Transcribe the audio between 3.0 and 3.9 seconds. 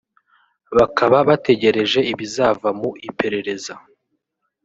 iperereza